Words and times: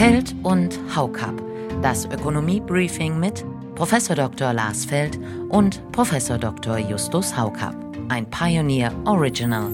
Feld 0.00 0.34
und 0.44 0.78
Haukap. 0.96 1.42
Das 1.82 2.06
Ökonomie-Briefing 2.06 3.20
mit 3.20 3.44
Prof. 3.74 3.90
Dr. 4.08 4.54
Lars 4.54 4.86
Feld 4.86 5.20
und 5.50 5.82
Prof. 5.92 6.10
Dr. 6.40 6.78
Justus 6.78 7.36
Haukap. 7.36 7.74
Ein 8.08 8.24
Pioneer 8.30 8.94
Original. 9.04 9.70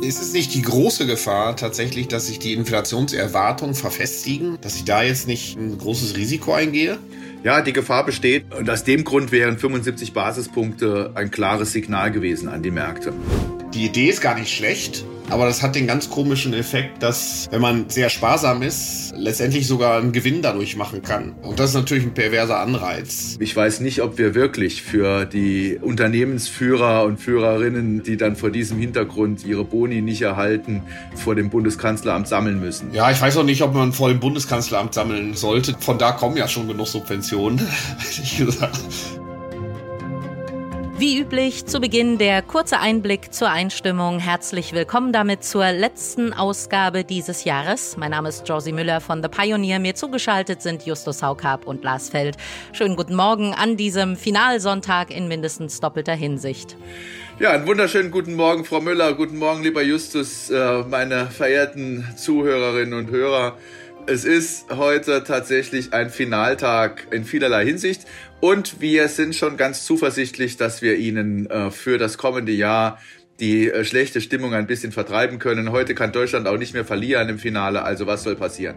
Ist 0.00 0.22
es 0.22 0.32
nicht 0.32 0.54
die 0.54 0.62
große 0.62 1.08
Gefahr 1.08 1.56
tatsächlich, 1.56 2.06
dass 2.06 2.28
sich 2.28 2.38
die 2.38 2.52
Inflationserwartungen 2.52 3.74
verfestigen, 3.74 4.58
dass 4.60 4.76
ich 4.76 4.84
da 4.84 5.02
jetzt 5.02 5.26
nicht 5.26 5.58
ein 5.58 5.76
großes 5.76 6.16
Risiko 6.16 6.52
eingehe? 6.52 6.96
Ja, 7.42 7.60
die 7.60 7.72
Gefahr 7.72 8.06
besteht. 8.06 8.54
Und 8.54 8.70
aus 8.70 8.84
dem 8.84 9.02
Grund 9.02 9.32
wären 9.32 9.58
75 9.58 10.12
Basispunkte 10.12 11.10
ein 11.16 11.32
klares 11.32 11.72
Signal 11.72 12.12
gewesen 12.12 12.48
an 12.48 12.62
die 12.62 12.70
Märkte. 12.70 13.12
Die 13.74 13.86
Idee 13.86 14.08
ist 14.08 14.20
gar 14.20 14.38
nicht 14.38 14.54
schlecht. 14.54 15.04
Aber 15.30 15.44
das 15.44 15.62
hat 15.62 15.74
den 15.74 15.86
ganz 15.86 16.08
komischen 16.08 16.54
Effekt, 16.54 17.02
dass, 17.02 17.48
wenn 17.50 17.60
man 17.60 17.90
sehr 17.90 18.08
sparsam 18.08 18.62
ist, 18.62 19.12
letztendlich 19.16 19.66
sogar 19.66 19.98
einen 19.98 20.12
Gewinn 20.12 20.40
dadurch 20.42 20.76
machen 20.76 21.02
kann. 21.02 21.34
Und 21.42 21.58
das 21.58 21.70
ist 21.70 21.76
natürlich 21.76 22.04
ein 22.04 22.14
perverser 22.14 22.58
Anreiz. 22.58 23.36
Ich 23.40 23.54
weiß 23.54 23.80
nicht, 23.80 24.02
ob 24.02 24.16
wir 24.16 24.34
wirklich 24.34 24.82
für 24.82 25.26
die 25.26 25.78
Unternehmensführer 25.80 27.04
und 27.04 27.18
Führerinnen, 27.18 28.02
die 28.02 28.16
dann 28.16 28.36
vor 28.36 28.50
diesem 28.50 28.78
Hintergrund 28.78 29.44
ihre 29.44 29.64
Boni 29.64 30.00
nicht 30.00 30.22
erhalten, 30.22 30.82
vor 31.14 31.34
dem 31.34 31.50
Bundeskanzleramt 31.50 32.26
sammeln 32.26 32.60
müssen. 32.60 32.92
Ja, 32.94 33.10
ich 33.10 33.20
weiß 33.20 33.36
auch 33.36 33.44
nicht, 33.44 33.62
ob 33.62 33.74
man 33.74 33.92
vor 33.92 34.08
dem 34.08 34.20
Bundeskanzleramt 34.20 34.94
sammeln 34.94 35.34
sollte. 35.34 35.74
Von 35.78 35.98
da 35.98 36.12
kommen 36.12 36.36
ja 36.36 36.48
schon 36.48 36.68
genug 36.68 36.88
Subventionen, 36.88 37.58
ehrlich 37.98 38.38
gesagt. 38.38 38.80
Wie 40.98 41.20
üblich 41.20 41.64
zu 41.64 41.78
Beginn 41.78 42.18
der 42.18 42.42
kurze 42.42 42.80
Einblick 42.80 43.32
zur 43.32 43.48
Einstimmung. 43.48 44.18
Herzlich 44.18 44.72
willkommen 44.72 45.12
damit 45.12 45.44
zur 45.44 45.70
letzten 45.70 46.32
Ausgabe 46.32 47.04
dieses 47.04 47.44
Jahres. 47.44 47.96
Mein 47.96 48.10
Name 48.10 48.30
ist 48.30 48.48
Josie 48.48 48.72
Müller 48.72 49.00
von 49.00 49.22
The 49.22 49.28
Pioneer. 49.28 49.78
Mir 49.78 49.94
zugeschaltet 49.94 50.60
sind 50.60 50.86
Justus 50.86 51.22
Haukap 51.22 51.68
und 51.68 51.84
Lars 51.84 52.08
Feld. 52.08 52.36
Schönen 52.72 52.96
guten 52.96 53.14
Morgen 53.14 53.54
an 53.54 53.76
diesem 53.76 54.16
Finalsonntag 54.16 55.12
in 55.12 55.28
mindestens 55.28 55.78
doppelter 55.78 56.14
Hinsicht. 56.14 56.76
Ja, 57.38 57.52
einen 57.52 57.68
wunderschönen 57.68 58.10
guten 58.10 58.34
Morgen, 58.34 58.64
Frau 58.64 58.80
Müller. 58.80 59.14
Guten 59.14 59.38
Morgen, 59.38 59.62
lieber 59.62 59.82
Justus, 59.82 60.50
äh, 60.50 60.82
meine 60.82 61.26
verehrten 61.26 62.08
Zuhörerinnen 62.16 62.98
und 62.98 63.10
Hörer. 63.12 63.56
Es 64.10 64.24
ist 64.24 64.70
heute 64.70 65.22
tatsächlich 65.22 65.92
ein 65.92 66.08
Finaltag 66.08 67.08
in 67.10 67.26
vielerlei 67.26 67.66
Hinsicht. 67.66 68.06
Und 68.40 68.80
wir 68.80 69.06
sind 69.08 69.34
schon 69.34 69.58
ganz 69.58 69.84
zuversichtlich, 69.84 70.56
dass 70.56 70.80
wir 70.80 70.96
Ihnen 70.96 71.44
äh, 71.50 71.70
für 71.70 71.98
das 71.98 72.16
kommende 72.16 72.52
Jahr 72.52 72.98
die 73.38 73.70
äh, 73.70 73.84
schlechte 73.84 74.22
Stimmung 74.22 74.54
ein 74.54 74.66
bisschen 74.66 74.92
vertreiben 74.92 75.38
können. 75.38 75.72
Heute 75.72 75.94
kann 75.94 76.10
Deutschland 76.10 76.48
auch 76.48 76.56
nicht 76.56 76.72
mehr 76.72 76.86
verlieren 76.86 77.28
im 77.28 77.38
Finale. 77.38 77.82
Also 77.82 78.06
was 78.06 78.22
soll 78.22 78.34
passieren? 78.34 78.76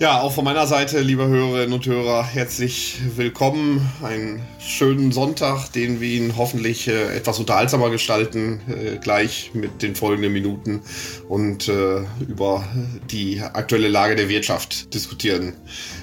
Ja, 0.00 0.20
auch 0.22 0.32
von 0.32 0.44
meiner 0.44 0.66
Seite, 0.66 1.00
liebe 1.00 1.28
Hörerinnen 1.28 1.72
und 1.72 1.86
Hörer, 1.86 2.26
herzlich 2.26 2.98
willkommen. 3.14 3.88
Einen 4.02 4.42
schönen 4.58 5.12
Sonntag, 5.12 5.68
den 5.72 6.00
wir 6.00 6.08
Ihnen 6.08 6.36
hoffentlich 6.36 6.88
äh, 6.88 7.16
etwas 7.16 7.38
unterhaltsamer 7.38 7.90
gestalten, 7.90 8.60
äh, 8.68 8.98
gleich 8.98 9.52
mit 9.54 9.82
den 9.82 9.94
folgenden 9.94 10.32
Minuten 10.32 10.82
und 11.28 11.68
äh, 11.68 12.00
über 12.28 12.64
die 13.12 13.40
aktuelle 13.40 13.88
Lage 13.88 14.16
der 14.16 14.28
Wirtschaft 14.28 14.92
diskutieren. 14.92 15.52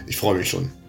Ich 0.07 0.15
freue 0.15 0.37
mich 0.37 0.49
schon. 0.49 0.80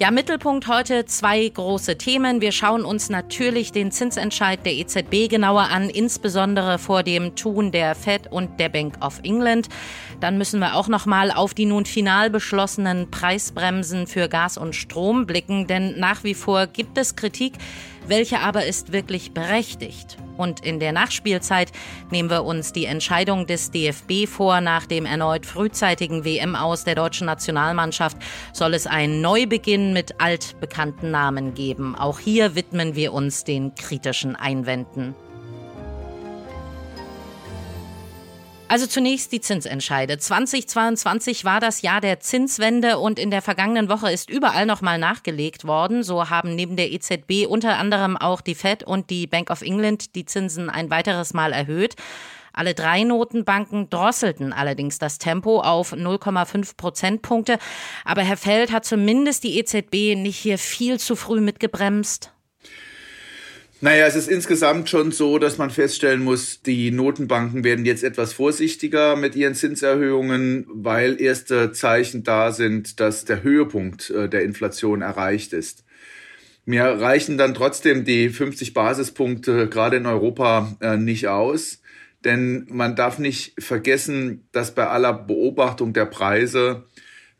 Ja, 0.00 0.12
Mittelpunkt 0.12 0.68
heute 0.68 1.06
zwei 1.06 1.48
große 1.48 1.98
Themen. 1.98 2.40
Wir 2.40 2.52
schauen 2.52 2.84
uns 2.84 3.10
natürlich 3.10 3.72
den 3.72 3.90
Zinsentscheid 3.90 4.64
der 4.64 4.74
EZB 4.74 5.28
genauer 5.28 5.70
an, 5.72 5.90
insbesondere 5.90 6.78
vor 6.78 7.02
dem 7.02 7.34
Tun 7.34 7.72
der 7.72 7.96
Fed 7.96 8.30
und 8.30 8.60
der 8.60 8.68
Bank 8.68 9.04
of 9.04 9.18
England. 9.24 9.68
Dann 10.20 10.38
müssen 10.38 10.60
wir 10.60 10.76
auch 10.76 10.86
noch 10.86 11.04
mal 11.04 11.32
auf 11.32 11.52
die 11.52 11.66
nun 11.66 11.84
final 11.84 12.30
beschlossenen 12.30 13.10
Preisbremsen 13.10 14.06
für 14.06 14.28
Gas 14.28 14.56
und 14.56 14.76
Strom 14.76 15.26
blicken, 15.26 15.66
denn 15.66 15.98
nach 15.98 16.22
wie 16.22 16.34
vor 16.34 16.68
gibt 16.68 16.96
es 16.96 17.16
Kritik, 17.16 17.54
welche 18.08 18.40
aber 18.40 18.64
ist 18.66 18.92
wirklich 18.92 19.32
berechtigt. 19.32 20.18
Und 20.36 20.64
in 20.64 20.78
der 20.78 20.92
Nachspielzeit 20.92 21.72
nehmen 22.10 22.30
wir 22.30 22.44
uns 22.44 22.72
die 22.72 22.84
Entscheidung 22.84 23.46
des 23.46 23.70
DFB 23.70 24.26
vor. 24.26 24.60
Nach 24.60 24.86
dem 24.86 25.04
erneut 25.04 25.44
frühzeitigen 25.44 26.24
WM 26.24 26.54
aus 26.54 26.84
der 26.84 26.94
deutschen 26.94 27.26
Nationalmannschaft 27.26 28.16
soll 28.52 28.74
es 28.74 28.86
einen 28.86 29.20
Neubeginn 29.20 29.92
mit 29.92 30.20
altbekannten 30.20 31.10
Namen 31.10 31.54
geben. 31.54 31.96
Auch 31.96 32.20
hier 32.20 32.54
widmen 32.54 32.94
wir 32.94 33.12
uns 33.12 33.44
den 33.44 33.74
kritischen 33.74 34.36
Einwänden. 34.36 35.14
Also 38.70 38.86
zunächst 38.86 39.32
die 39.32 39.40
Zinsentscheide. 39.40 40.18
2022 40.18 41.46
war 41.46 41.58
das 41.58 41.80
Jahr 41.80 42.02
der 42.02 42.20
Zinswende 42.20 42.98
und 42.98 43.18
in 43.18 43.30
der 43.30 43.40
vergangenen 43.40 43.88
Woche 43.88 44.12
ist 44.12 44.28
überall 44.28 44.66
nochmal 44.66 44.98
nachgelegt 44.98 45.66
worden. 45.66 46.02
So 46.02 46.28
haben 46.28 46.54
neben 46.54 46.76
der 46.76 46.92
EZB 46.92 47.46
unter 47.48 47.78
anderem 47.78 48.18
auch 48.18 48.42
die 48.42 48.54
Fed 48.54 48.82
und 48.82 49.08
die 49.08 49.26
Bank 49.26 49.50
of 49.50 49.62
England 49.62 50.14
die 50.14 50.26
Zinsen 50.26 50.68
ein 50.68 50.90
weiteres 50.90 51.32
Mal 51.32 51.54
erhöht. 51.54 51.96
Alle 52.52 52.74
drei 52.74 53.04
Notenbanken 53.04 53.88
drosselten 53.88 54.52
allerdings 54.52 54.98
das 54.98 55.16
Tempo 55.16 55.60
auf 55.60 55.94
0,5 55.94 56.76
Prozentpunkte. 56.76 57.58
Aber 58.04 58.20
Herr 58.20 58.36
Feld 58.36 58.70
hat 58.70 58.84
zumindest 58.84 59.44
die 59.44 59.58
EZB 59.58 60.14
nicht 60.14 60.36
hier 60.36 60.58
viel 60.58 61.00
zu 61.00 61.16
früh 61.16 61.40
mitgebremst. 61.40 62.32
Naja, 63.80 64.06
es 64.06 64.16
ist 64.16 64.28
insgesamt 64.28 64.88
schon 64.90 65.12
so, 65.12 65.38
dass 65.38 65.56
man 65.56 65.70
feststellen 65.70 66.24
muss, 66.24 66.62
die 66.62 66.90
Notenbanken 66.90 67.62
werden 67.62 67.84
jetzt 67.84 68.02
etwas 68.02 68.32
vorsichtiger 68.32 69.14
mit 69.14 69.36
ihren 69.36 69.54
Zinserhöhungen, 69.54 70.66
weil 70.68 71.20
erste 71.20 71.70
Zeichen 71.70 72.24
da 72.24 72.50
sind, 72.50 72.98
dass 72.98 73.24
der 73.24 73.44
Höhepunkt 73.44 74.10
äh, 74.10 74.28
der 74.28 74.42
Inflation 74.42 75.00
erreicht 75.00 75.52
ist. 75.52 75.84
Mir 76.64 76.82
reichen 76.82 77.38
dann 77.38 77.54
trotzdem 77.54 78.04
die 78.04 78.30
50 78.30 78.74
Basispunkte 78.74 79.68
gerade 79.68 79.98
in 79.98 80.06
Europa 80.06 80.76
äh, 80.80 80.96
nicht 80.96 81.28
aus, 81.28 81.80
denn 82.24 82.66
man 82.68 82.96
darf 82.96 83.20
nicht 83.20 83.62
vergessen, 83.62 84.48
dass 84.50 84.74
bei 84.74 84.88
aller 84.88 85.12
Beobachtung 85.12 85.92
der 85.92 86.06
Preise 86.06 86.84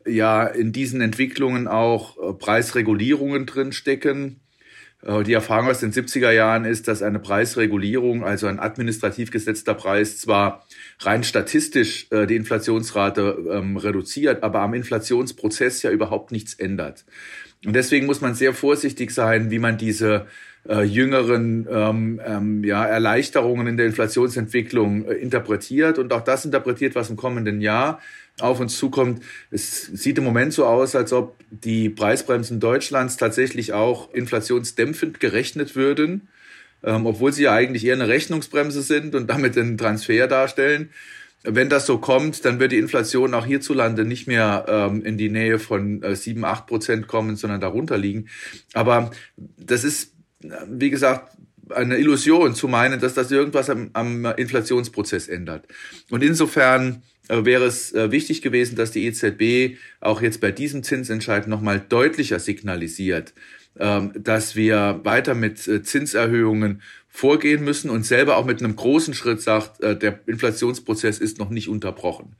ja 0.07 0.47
in 0.47 0.71
diesen 0.71 1.01
Entwicklungen 1.01 1.67
auch 1.67 2.17
äh, 2.17 2.33
Preisregulierungen 2.33 3.45
drinstecken 3.45 4.39
die 5.01 5.31
Erfahrung 5.31 5.69
aus 5.69 5.79
den 5.79 5.93
70er 5.93 6.31
Jahren 6.31 6.65
ist, 6.65 6.89
dass 6.89 7.01
eine 7.01 7.19
Preisregulierung, 7.19 8.25
also 8.25 8.47
ein 8.47 8.59
administrativ 8.59 9.31
gesetzter 9.31 9.73
Preis, 9.73 10.17
zwar 10.17 10.65
rein 10.99 11.23
statistisch 11.23 12.07
äh, 12.11 12.27
die 12.27 12.35
Inflationsrate 12.35 13.37
ähm, 13.49 13.77
reduziert, 13.77 14.43
aber 14.43 14.59
am 14.59 14.73
Inflationsprozess 14.73 15.83
ja 15.83 15.91
überhaupt 15.91 16.33
nichts 16.33 16.53
ändert. 16.53 17.05
Und 17.65 17.73
deswegen 17.73 18.05
muss 18.05 18.21
man 18.21 18.35
sehr 18.35 18.53
vorsichtig 18.53 19.11
sein, 19.11 19.51
wie 19.51 19.59
man 19.59 19.77
diese 19.77 20.27
äh, 20.67 20.83
jüngeren 20.83 21.67
ähm, 21.69 22.21
ähm, 22.25 22.63
ja, 22.63 22.85
Erleichterungen 22.85 23.67
in 23.67 23.77
der 23.77 23.85
Inflationsentwicklung 23.85 25.05
äh, 25.05 25.13
interpretiert 25.13 25.97
und 25.97 26.11
auch 26.11 26.21
das 26.21 26.45
interpretiert, 26.45 26.95
was 26.95 27.09
im 27.09 27.15
kommenden 27.15 27.61
Jahr 27.61 28.01
auf 28.41 28.59
uns 28.59 28.77
zukommt. 28.77 29.23
Es 29.51 29.83
sieht 29.85 30.17
im 30.17 30.23
Moment 30.23 30.53
so 30.53 30.65
aus, 30.65 30.95
als 30.95 31.13
ob 31.13 31.35
die 31.49 31.89
Preisbremsen 31.89 32.59
Deutschlands 32.59 33.17
tatsächlich 33.17 33.73
auch 33.73 34.13
inflationsdämpfend 34.13 35.19
gerechnet 35.19 35.75
würden, 35.75 36.27
ähm, 36.83 37.05
obwohl 37.05 37.33
sie 37.33 37.43
ja 37.43 37.53
eigentlich 37.53 37.85
eher 37.85 37.95
eine 37.95 38.07
Rechnungsbremse 38.07 38.81
sind 38.81 39.15
und 39.15 39.29
damit 39.29 39.57
einen 39.57 39.77
Transfer 39.77 40.27
darstellen. 40.27 40.89
Wenn 41.43 41.69
das 41.69 41.85
so 41.85 41.99
kommt, 41.99 42.43
dann 42.43 42.59
wird 42.59 42.73
die 42.73 42.79
Inflation 42.79 43.33
auch 43.33 43.45
hierzulande 43.45 44.03
nicht 44.03 44.27
mehr 44.27 44.65
ähm, 44.67 45.03
in 45.05 45.17
die 45.17 45.29
Nähe 45.29 45.57
von 45.57 46.03
äh, 46.03 46.15
7, 46.15 46.43
8 46.43 46.67
Prozent 46.67 47.07
kommen, 47.07 47.37
sondern 47.37 47.61
darunter 47.61 47.97
liegen. 47.97 48.27
Aber 48.73 49.11
das 49.37 49.85
ist, 49.85 50.13
wie 50.67 50.89
gesagt, 50.89 51.37
eine 51.69 51.97
Illusion 51.97 52.55
zu 52.55 52.67
meinen, 52.67 52.99
dass 52.99 53.13
das 53.13 53.31
irgendwas 53.31 53.69
am, 53.69 53.89
am 53.93 54.25
Inflationsprozess 54.25 55.27
ändert. 55.27 55.65
Und 56.09 56.23
insofern 56.23 56.95
äh, 56.95 57.18
wäre 57.29 57.65
es 57.65 57.93
äh, 57.93 58.11
wichtig 58.11 58.41
gewesen, 58.41 58.75
dass 58.75 58.91
die 58.91 59.05
EZB 59.05 59.77
auch 60.01 60.21
jetzt 60.21 60.41
bei 60.41 60.51
diesem 60.51 60.83
Zinsentscheid 60.83 61.47
nochmal 61.47 61.79
deutlicher 61.79 62.39
signalisiert, 62.39 63.33
ähm, 63.79 64.11
dass 64.15 64.55
wir 64.55 65.01
weiter 65.03 65.35
mit 65.35 65.67
äh, 65.67 65.83
Zinserhöhungen 65.83 66.81
vorgehen 67.07 67.63
müssen 67.63 67.89
und 67.89 68.05
selber 68.05 68.37
auch 68.37 68.45
mit 68.45 68.61
einem 68.61 68.75
großen 68.75 69.13
Schritt 69.13 69.41
sagt, 69.41 69.81
der 69.81 70.19
Inflationsprozess 70.27 71.17
ist 71.17 71.39
noch 71.39 71.49
nicht 71.49 71.67
unterbrochen. 71.67 72.35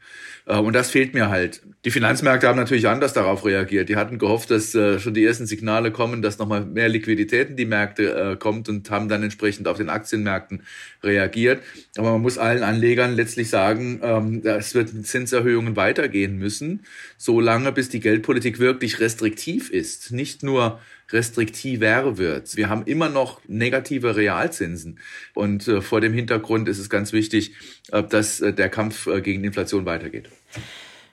Und 0.46 0.74
das 0.74 0.92
fehlt 0.92 1.16
mir 1.16 1.30
halt. 1.30 1.64
Die 1.86 1.92
Finanzmärkte 1.92 2.48
haben 2.48 2.58
natürlich 2.58 2.90
anders 2.90 3.14
darauf 3.14 3.46
reagiert. 3.46 3.88
Die 3.88 3.96
hatten 3.96 4.18
gehofft, 4.18 4.52
dass 4.52 4.72
schon 4.72 5.14
die 5.14 5.24
ersten 5.24 5.46
Signale 5.46 5.92
kommen, 5.92 6.22
dass 6.22 6.38
nochmal 6.38 6.66
mehr 6.66 6.90
Liquidität 6.90 7.52
in 7.52 7.56
die 7.56 7.66
Märkte 7.66 8.36
kommt 8.38 8.68
und 8.68 8.92
haben 8.92 9.08
dann 9.08 9.24
entsprechend 9.24 9.66
auf 9.66 9.78
den 9.78 9.90
Aktienmärkten 9.90 10.64
reagiert. 11.04 11.64
Aber 11.96 12.12
man 12.12 12.22
muss 12.22 12.38
allen 12.38 12.64
Anlegern 12.64 13.16
letztlich 13.16 13.50
sagen, 13.50 14.02
ähm, 14.04 14.42
es 14.44 14.76
wird 14.76 14.94
mit 14.94 15.08
Zinserhöhungen 15.08 15.78
weitergehen 15.78 16.38
müssen, 16.38 16.86
solange 17.18 17.72
bis 17.72 17.88
die 17.88 18.02
Geldpolitik 18.02 18.60
wirklich 18.60 19.00
restriktiv 19.00 19.70
ist, 19.70 20.12
nicht 20.12 20.44
nur 20.44 20.80
restriktiver 21.12 22.18
wird. 22.18 22.56
Wir 22.56 22.70
haben 22.70 22.84
immer 22.86 23.10
noch 23.10 23.42
negative 23.48 24.16
Realzinsen. 24.16 25.00
Und 25.34 25.68
äh, 25.68 25.82
vor 25.82 26.02
dem 26.02 26.14
Hintergrund 26.14 26.68
ist 26.70 26.80
es 26.80 26.90
ganz 26.90 27.14
wichtig, 27.14 27.54
äh, 27.92 28.04
dass 28.04 28.42
äh, 28.42 28.54
der 28.54 28.70
Kampf 28.70 29.08
äh, 29.08 29.22
gegen 29.22 29.44
Inflation 29.44 29.86
weitergeht. 29.86 30.30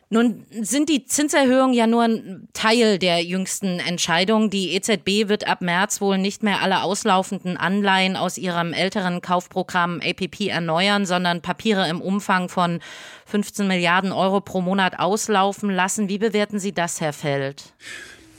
Nun 0.08 0.46
sind 0.60 0.88
die 0.88 1.04
Zinserhöhungen 1.04 1.74
ja 1.74 1.88
nur 1.88 2.02
ein 2.02 2.48
Teil 2.52 3.00
der 3.00 3.24
jüngsten 3.24 3.80
Entscheidung. 3.80 4.50
Die 4.50 4.72
EZB 4.74 5.28
wird 5.28 5.48
ab 5.48 5.62
März 5.62 6.00
wohl 6.00 6.16
nicht 6.16 6.44
mehr 6.44 6.62
alle 6.62 6.82
auslaufenden 6.82 7.56
Anleihen 7.56 8.14
aus 8.14 8.38
ihrem 8.38 8.72
älteren 8.72 9.20
Kaufprogramm 9.20 10.00
APP 10.00 10.46
erneuern, 10.46 11.06
sondern 11.06 11.42
Papiere 11.42 11.88
im 11.88 12.00
Umfang 12.00 12.48
von 12.48 12.78
15 13.26 13.66
Milliarden 13.66 14.12
Euro 14.12 14.40
pro 14.40 14.60
Monat 14.60 14.96
auslaufen 15.00 15.70
lassen. 15.70 16.08
Wie 16.08 16.18
bewerten 16.18 16.60
Sie 16.60 16.72
das, 16.72 17.00
Herr 17.00 17.12
Feld? 17.12 17.72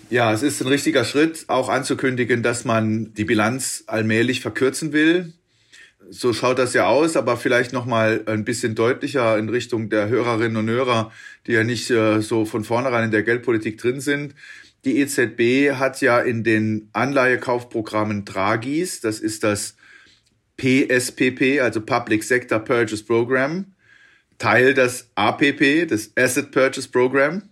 Ja, 0.10 0.32
es 0.32 0.44
ist 0.44 0.62
ein 0.62 0.70
richtiger 0.70 1.04
Schritt, 1.04 1.50
auch 1.50 1.68
anzukündigen, 1.68 2.44
dass 2.44 2.64
man 2.64 3.14
die 3.14 3.26
Bilanz 3.26 3.84
allmählich 3.88 4.40
verkürzen 4.40 4.94
will 4.94 5.34
so 6.10 6.34
schaut 6.34 6.60
das 6.60 6.74
ja 6.74 6.88
aus, 6.88 7.16
aber 7.16 7.38
vielleicht 7.38 7.74
noch 7.74 7.86
mal 7.86 8.24
ein 8.26 8.46
bisschen 8.46 8.76
deutlicher 8.76 9.38
in 9.38 9.50
Richtung 9.50 9.90
der 9.90 10.10
Hörerinnen 10.10 10.58
und 10.58 10.70
Hörer, 10.70 11.12
die 11.46 11.54
ja 11.54 11.64
nicht 11.64 11.90
äh, 11.90 12.22
so 12.22 12.46
von 12.46 12.64
vornherein 12.64 13.06
in 13.06 13.12
der 13.12 13.24
Geldpolitik 13.24 13.78
drin 13.78 14.00
sind. 14.00 14.36
Die 14.86 15.00
EZB 15.00 15.78
hat 15.78 16.02
ja 16.02 16.20
in 16.20 16.44
den 16.44 16.90
Anleihekaufprogrammen 16.94 18.26
Dragis, 18.26 19.02
das 19.02 19.20
ist 19.20 19.44
das 19.44 19.76
PSPP, 20.58 21.62
also 21.62 21.82
Public 21.82 22.24
Sector 22.24 22.60
Purchase 22.60 23.04
Program, 23.04 23.66
Teil 24.38 24.74
des 24.74 25.10
APP, 25.16 25.88
des 25.88 26.12
Asset 26.16 26.52
Purchase 26.52 26.90
Program. 26.90 27.44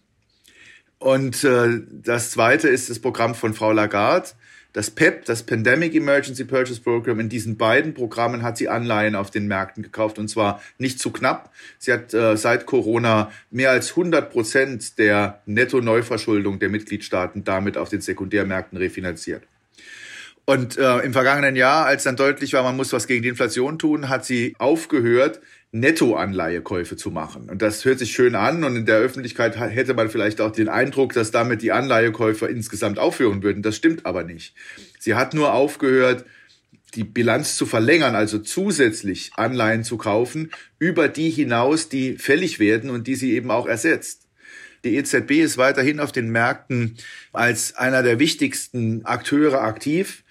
Und 0.98 1.44
äh, 1.44 1.82
das 1.92 2.32
zweite 2.32 2.68
ist 2.68 2.90
das 2.90 3.00
Programm 3.00 3.36
von 3.36 3.54
Frau 3.54 3.72
Lagarde, 3.72 4.30
das 4.76 4.92
PEP, 4.92 5.24
das 5.24 5.44
Pandemic 5.44 5.96
Emergency 5.96 6.44
Purchase 6.44 6.82
Program, 6.82 7.22
in 7.22 7.30
diesen 7.30 7.56
beiden 7.56 7.94
Programmen 7.94 8.44
hat 8.44 8.58
sie 8.58 8.68
Anleihen 8.68 9.16
auf 9.16 9.32
den 9.32 9.48
Märkten 9.48 9.84
gekauft 9.84 10.20
und 10.20 10.28
zwar 10.28 10.62
nicht 10.78 11.00
zu 11.00 11.12
knapp. 11.12 11.50
Sie 11.80 11.94
hat 11.94 12.14
äh, 12.14 12.36
seit 12.36 12.66
Corona 12.66 13.32
mehr 13.52 13.72
als 13.72 13.92
100 13.92 14.30
Prozent 14.30 14.98
der 14.98 15.42
Netto-Neuverschuldung 15.46 16.60
der 16.60 16.68
Mitgliedstaaten 16.68 17.46
damit 17.46 17.78
auf 17.78 17.88
den 17.88 18.02
Sekundärmärkten 18.02 18.78
refinanziert. 18.78 19.44
Und 20.44 20.78
äh, 20.78 21.00
im 21.00 21.14
vergangenen 21.14 21.56
Jahr, 21.56 21.86
als 21.86 22.04
dann 22.04 22.18
deutlich 22.18 22.52
war, 22.52 22.62
man 22.62 22.76
muss 22.76 22.92
was 22.92 23.08
gegen 23.08 23.24
die 23.24 23.30
Inflation 23.30 23.80
tun, 23.80 24.10
hat 24.10 24.26
sie 24.26 24.56
aufgehört, 24.60 25.40
Nettoanleihekäufe 25.76 26.96
zu 26.96 27.12
machen. 27.12 27.50
Und 27.50 27.62
das 27.62 27.84
hört 27.84 28.00
sich 28.00 28.14
schön 28.14 28.36
an 28.36 28.64
und 28.64 28.78
in 28.78 28.86
der 28.86 28.98
Öffentlichkeit 28.98 29.60
hätte 29.60 29.94
man 29.94 30.10
vielleicht 30.10 30.40
auch 30.40 30.52
den 30.52 30.70
Eindruck, 30.70 31.12
dass 31.14 31.32
damit 31.32 31.62
die 31.62 31.74
Anleihekäufer 31.74 32.50
insgesamt 32.50 32.98
aufhören 32.98 33.44
würden. 33.44 33.62
Das 33.62 33.76
stimmt 33.76 34.06
aber 34.06 34.24
nicht. 34.24 34.56
Sie 35.00 35.16
hat 35.16 35.34
nur 35.34 35.54
aufgehört, 35.54 36.26
die 36.96 37.04
Bilanz 37.04 37.58
zu 37.58 37.66
verlängern, 37.66 38.16
also 38.16 38.40
zusätzlich 38.40 39.32
Anleihen 39.36 39.84
zu 39.84 39.98
kaufen, 39.98 40.52
über 40.80 41.10
die 41.10 41.30
hinaus, 41.30 41.90
die 41.90 42.18
fällig 42.18 42.60
werden 42.60 42.90
und 42.90 43.06
die 43.08 43.16
sie 43.16 43.34
eben 43.34 43.52
auch 43.52 43.68
ersetzt. 43.68 44.28
Die 44.86 44.96
EZB 44.96 45.32
ist 45.42 45.58
weiterhin 45.58 46.00
auf 46.00 46.14
den 46.14 46.30
Märkten 46.30 46.96
als 47.34 47.76
einer 47.76 48.02
der 48.02 48.20
wichtigsten 48.20 49.04
Akteure 49.06 49.62
aktiv, 49.62 50.24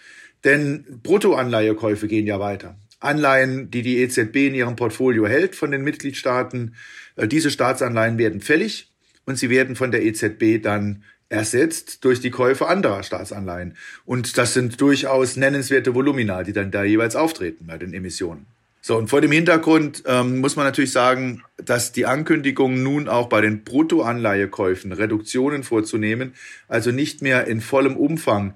denn 0.45 0.87
Bruttoanleihekäufe 1.03 2.09
gehen 2.09 2.27
ja 2.27 2.41
weiter. 2.41 2.79
Anleihen, 3.01 3.71
die 3.71 3.83
die 3.83 3.99
EZB 3.99 4.49
in 4.49 4.55
ihrem 4.55 4.77
Portfolio 4.77 5.27
hält 5.27 5.55
von 5.55 5.71
den 5.71 5.83
Mitgliedstaaten. 5.83 6.75
Äh, 7.17 7.29
diese 7.29 7.51
Staatsanleihen 7.51 8.19
werden 8.19 8.41
fällig 8.41 8.91
und 9.27 9.39
sie 9.39 9.51
werden 9.51 9.77
von 9.77 9.91
der 9.91 10.05
EZB 10.05 10.63
dann 10.63 11.03
ersetzt 11.29 12.05
durch 12.05 12.21
die 12.21 12.31
Käufe 12.31 12.69
anderer 12.69 13.03
Staatsanleihen. 13.03 13.77
Und 14.05 14.39
das 14.39 14.55
sind 14.55 14.81
durchaus 14.81 15.37
nennenswerte 15.37 15.95
Volumina, 15.95 16.43
die 16.43 16.53
dann 16.53 16.71
da 16.71 16.85
jeweils 16.85 17.17
auftreten 17.17 17.67
bei 17.67 17.79
den 17.79 17.93
Emissionen. 17.93 18.47
So, 18.87 18.99
und 18.99 19.09
vor 19.09 19.23
dem 19.23 19.33
Hintergrund 19.33 20.03
ähm, 20.07 20.41
muss 20.41 20.57
man 20.57 20.67
natürlich 20.67 20.93
sagen, 20.93 21.43
dass 21.57 21.93
die 21.93 22.05
Ankündigung 22.05 22.83
nun 22.83 23.09
auch 23.09 23.31
bei 23.31 23.41
den 23.41 23.65
Bruttoanleihekäufen 23.65 24.93
Reduktionen 24.93 25.63
vorzunehmen, 25.63 26.35
also 26.69 26.91
nicht 26.91 27.23
mehr 27.23 27.47
in 27.47 27.63
vollem 27.63 27.97
Umfang 27.97 28.53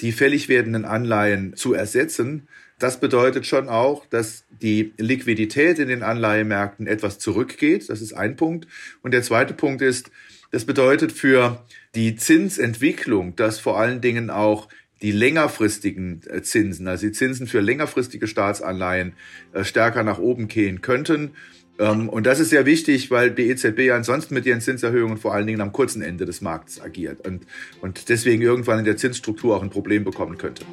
die 0.00 0.12
fällig 0.12 0.48
werdenden 0.48 0.84
Anleihen 0.84 1.54
zu 1.56 1.74
ersetzen, 1.74 2.48
das 2.78 2.98
bedeutet 2.98 3.46
schon 3.46 3.68
auch, 3.68 4.06
dass 4.06 4.44
die 4.62 4.94
Liquidität 4.96 5.78
in 5.78 5.88
den 5.88 6.02
Anleihemärkten 6.02 6.86
etwas 6.86 7.18
zurückgeht. 7.18 7.90
Das 7.90 8.00
ist 8.00 8.14
ein 8.14 8.36
Punkt. 8.36 8.66
Und 9.02 9.12
der 9.12 9.22
zweite 9.22 9.52
Punkt 9.52 9.82
ist, 9.82 10.10
das 10.50 10.64
bedeutet 10.64 11.12
für 11.12 11.64
die 11.94 12.16
Zinsentwicklung, 12.16 13.36
dass 13.36 13.60
vor 13.60 13.78
allen 13.78 14.00
Dingen 14.00 14.30
auch 14.30 14.68
die 15.02 15.12
längerfristigen 15.12 16.20
äh, 16.28 16.42
Zinsen, 16.42 16.88
also 16.88 17.06
die 17.06 17.12
Zinsen 17.12 17.46
für 17.46 17.60
längerfristige 17.60 18.26
Staatsanleihen 18.26 19.14
äh, 19.52 19.64
stärker 19.64 20.02
nach 20.02 20.18
oben 20.18 20.48
gehen 20.48 20.80
könnten. 20.82 21.32
Ähm, 21.78 22.08
und 22.08 22.26
das 22.26 22.40
ist 22.40 22.50
sehr 22.50 22.66
wichtig, 22.66 23.10
weil 23.10 23.30
die 23.30 23.48
EZB 23.48 23.90
ansonsten 23.92 24.34
mit 24.34 24.46
ihren 24.46 24.60
Zinserhöhungen 24.60 25.16
vor 25.16 25.34
allen 25.34 25.46
Dingen 25.46 25.60
am 25.60 25.72
kurzen 25.72 26.02
Ende 26.02 26.26
des 26.26 26.40
Marktes 26.40 26.80
agiert 26.80 27.26
und, 27.26 27.46
und 27.80 28.08
deswegen 28.08 28.42
irgendwann 28.42 28.78
in 28.78 28.84
der 28.84 28.96
Zinsstruktur 28.96 29.56
auch 29.56 29.62
ein 29.62 29.70
Problem 29.70 30.04
bekommen 30.04 30.36
könnte. 30.36 30.64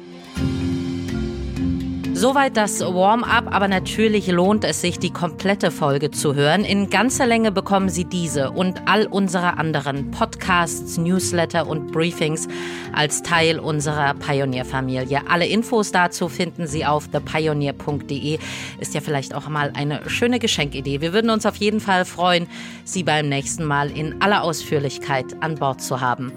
Soweit 2.18 2.56
das 2.56 2.80
Warm-up, 2.80 3.54
aber 3.54 3.68
natürlich 3.68 4.26
lohnt 4.26 4.64
es 4.64 4.80
sich, 4.80 4.98
die 4.98 5.12
komplette 5.12 5.70
Folge 5.70 6.10
zu 6.10 6.34
hören. 6.34 6.64
In 6.64 6.90
ganzer 6.90 7.26
Länge 7.26 7.52
bekommen 7.52 7.88
Sie 7.88 8.06
diese 8.06 8.50
und 8.50 8.82
all 8.86 9.06
unsere 9.06 9.56
anderen 9.56 10.10
Podcasts, 10.10 10.98
Newsletter 10.98 11.68
und 11.68 11.92
Briefings 11.92 12.48
als 12.92 13.22
Teil 13.22 13.60
unserer 13.60 14.14
Pioneer-Familie. 14.14 15.28
Alle 15.28 15.46
Infos 15.46 15.92
dazu 15.92 16.28
finden 16.28 16.66
Sie 16.66 16.84
auf 16.84 17.06
thepioneer.de. 17.06 18.40
Ist 18.80 18.94
ja 18.94 19.00
vielleicht 19.00 19.32
auch 19.32 19.48
mal 19.48 19.70
eine 19.74 20.10
schöne 20.10 20.40
Geschenkidee. 20.40 21.00
Wir 21.00 21.12
würden 21.12 21.30
uns 21.30 21.46
auf 21.46 21.54
jeden 21.54 21.78
Fall 21.78 22.04
freuen, 22.04 22.48
Sie 22.84 23.04
beim 23.04 23.28
nächsten 23.28 23.62
Mal 23.62 23.96
in 23.96 24.20
aller 24.20 24.42
Ausführlichkeit 24.42 25.36
an 25.38 25.54
Bord 25.54 25.80
zu 25.80 26.00
haben. 26.00 26.32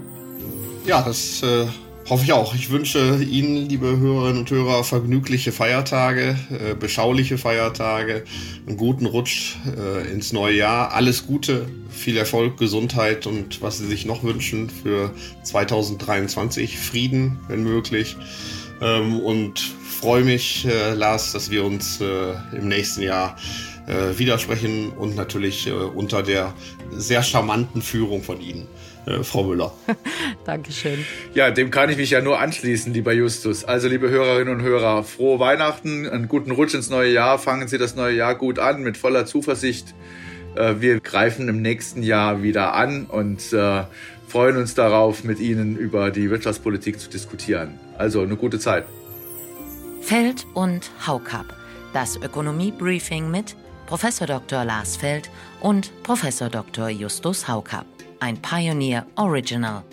Ja, 0.86 1.02
das 1.02 1.42
äh 1.42 1.66
Hoffe 2.12 2.26
ich 2.26 2.34
auch. 2.34 2.54
Ich 2.54 2.70
wünsche 2.70 3.24
Ihnen, 3.24 3.70
liebe 3.70 3.98
Hörerinnen 3.98 4.40
und 4.40 4.52
Hörer, 4.52 4.84
vergnügliche 4.84 5.54
Feiertage, 5.54 6.36
äh, 6.50 6.76
beschauliche 6.76 7.38
Feiertage, 7.38 8.26
einen 8.68 8.76
guten 8.76 9.06
Rutsch 9.06 9.56
äh, 9.78 10.12
ins 10.12 10.34
neue 10.34 10.58
Jahr. 10.58 10.92
Alles 10.92 11.26
Gute, 11.26 11.68
viel 11.90 12.18
Erfolg, 12.18 12.58
Gesundheit 12.58 13.28
und 13.28 13.62
was 13.62 13.78
Sie 13.78 13.88
sich 13.88 14.06
noch 14.06 14.24
wünschen 14.24 14.70
für 14.70 15.14
2023. 15.44 16.78
Frieden, 16.78 17.40
wenn 17.48 17.64
möglich. 17.64 18.18
Ähm, 18.82 19.22
und 19.22 19.62
freue 19.62 20.26
mich, 20.26 20.66
äh, 20.66 20.94
Lars, 20.94 21.32
dass 21.32 21.50
wir 21.50 21.64
uns 21.64 22.02
äh, 22.02 22.34
im 22.52 22.68
nächsten 22.68 23.04
Jahr 23.04 23.38
äh, 23.88 24.20
widersprechen 24.20 24.90
und 24.90 25.16
natürlich 25.16 25.68
äh, 25.68 25.72
unter 25.72 26.24
der 26.24 26.54
sehr 26.92 27.24
charmanten 27.24 27.82
Führung 27.82 28.22
von 28.22 28.42
Ihnen 28.42 28.68
äh, 29.06 29.24
Frau 29.24 29.44
Müller. 29.44 29.74
Dankeschön. 30.46 31.06
Ja, 31.34 31.52
dem 31.52 31.72
kann 31.72 31.90
ich 31.90 31.98
mich 31.98 32.12
ja 32.12 32.22
nur 32.22 32.40
anschließen, 32.40 32.94
lieber 32.94 33.14
Justus. 33.14 33.64
Also, 33.64 33.88
liebe 33.88 34.10
Hörerinnen 34.10 34.56
und 34.56 34.62
Hörer, 34.62 35.04
frohe 35.04 35.40
Weihnachten, 35.40 36.08
einen 36.08 36.28
guten 36.28 36.52
Rutsch 36.52 36.74
ins 36.74 36.90
neue 36.90 37.12
Jahr. 37.12 37.40
Fangen 37.40 37.68
Sie 37.68 37.78
das 37.78 37.96
neue 37.96 38.16
Jahr 38.16 38.36
gut 38.36 38.60
an, 38.60 38.84
mit 38.84 38.98
voller 38.98 39.26
Zuversicht. 39.26 39.94
Äh, 40.56 40.76
wir 40.80 41.00
greifen 41.00 41.48
im 41.48 41.62
nächsten 41.62 42.04
Jahr 42.04 42.44
wieder 42.44 42.74
an 42.74 43.06
und 43.06 43.54
äh, 43.54 43.84
freuen 44.28 44.58
uns 44.58 44.76
darauf, 44.76 45.24
mit 45.24 45.40
Ihnen 45.40 45.78
über 45.78 46.12
die 46.12 46.30
Wirtschaftspolitik 46.30 47.00
zu 47.00 47.10
diskutieren. 47.10 47.80
Also, 47.98 48.22
eine 48.22 48.36
gute 48.36 48.60
Zeit. 48.60 48.86
Feld 50.02 50.46
und 50.54 50.92
Haukap. 51.06 51.56
Das 51.94 52.18
Ökonomie-Briefing 52.18 53.30
mit 53.30 53.56
Professor 53.86 54.26
Dr. 54.26 54.64
Lars 54.64 54.96
Feld 54.96 55.30
und 55.60 55.92
Professor 56.04 56.50
Dr. 56.50 56.88
Justus 56.88 57.48
Haukap 57.48 57.86
ein 58.22 58.38
Pioneer 58.38 59.06
Original. 59.16 59.84